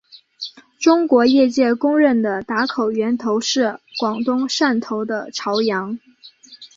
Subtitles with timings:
[0.79, 5.95] 中国业界公认的打口源头是广东汕头的潮阳。